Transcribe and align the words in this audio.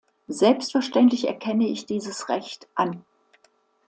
Selbstverständlich 0.25 1.27
erkenne 1.27 1.67
ich 1.67 1.85
dieses 1.85 2.27
Recht 2.27 2.67
an. 2.73 3.05